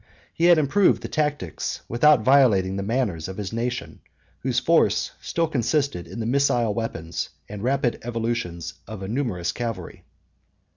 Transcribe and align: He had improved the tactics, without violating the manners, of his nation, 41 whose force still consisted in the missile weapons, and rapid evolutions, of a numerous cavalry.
He 0.33 0.45
had 0.45 0.57
improved 0.57 1.03
the 1.03 1.07
tactics, 1.07 1.81
without 1.87 2.21
violating 2.23 2.75
the 2.75 2.81
manners, 2.81 3.27
of 3.27 3.37
his 3.37 3.53
nation, 3.53 4.01
41 4.37 4.37
whose 4.39 4.59
force 4.59 5.11
still 5.21 5.47
consisted 5.47 6.07
in 6.07 6.19
the 6.19 6.25
missile 6.25 6.73
weapons, 6.73 7.29
and 7.47 7.61
rapid 7.61 7.99
evolutions, 8.01 8.73
of 8.87 9.03
a 9.03 9.07
numerous 9.07 9.51
cavalry. 9.51 10.03